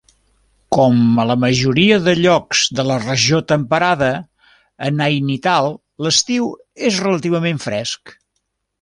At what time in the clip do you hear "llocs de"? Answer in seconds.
2.21-2.87